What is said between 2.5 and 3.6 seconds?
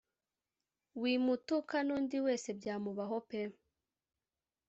byamubaho pe!